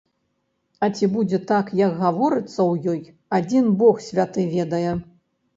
[0.85, 2.99] А ці будзе так, як гаворыцца ў ёй,
[3.41, 4.91] адзін бог святы ведае.